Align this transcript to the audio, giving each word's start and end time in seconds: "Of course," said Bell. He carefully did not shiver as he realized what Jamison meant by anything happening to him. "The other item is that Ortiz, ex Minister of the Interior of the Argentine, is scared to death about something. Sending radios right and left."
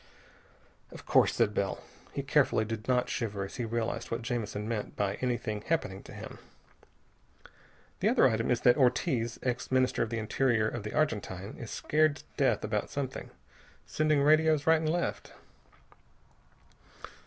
"Of 0.89 1.05
course," 1.05 1.35
said 1.35 1.53
Bell. 1.53 1.83
He 2.11 2.23
carefully 2.23 2.65
did 2.65 2.87
not 2.87 3.07
shiver 3.07 3.45
as 3.45 3.57
he 3.57 3.65
realized 3.65 4.09
what 4.09 4.23
Jamison 4.23 4.67
meant 4.67 4.95
by 4.95 5.13
anything 5.21 5.61
happening 5.61 6.01
to 6.01 6.11
him. 6.11 6.39
"The 7.99 8.09
other 8.09 8.27
item 8.27 8.49
is 8.49 8.61
that 8.61 8.77
Ortiz, 8.77 9.37
ex 9.43 9.71
Minister 9.71 10.01
of 10.01 10.09
the 10.09 10.17
Interior 10.17 10.67
of 10.67 10.81
the 10.81 10.95
Argentine, 10.95 11.55
is 11.55 11.69
scared 11.69 12.15
to 12.15 12.23
death 12.35 12.63
about 12.63 12.89
something. 12.89 13.29
Sending 13.85 14.23
radios 14.23 14.65
right 14.65 14.79
and 14.81 14.89
left." 14.89 15.33